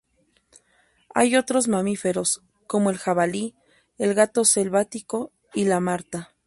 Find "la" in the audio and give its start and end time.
5.65-5.79